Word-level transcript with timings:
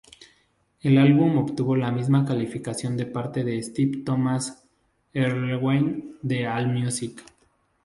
El 0.81 0.97
álbum 0.97 1.37
obtuvo 1.37 1.75
la 1.75 1.91
misma 1.91 2.25
calificación 2.25 2.97
de 2.97 3.05
parte 3.05 3.43
de 3.43 3.61
Stephen 3.61 4.03
Thomas 4.03 4.65
Erlewine 5.13 6.13
de 6.23 6.47
Allmusic. 6.47 7.23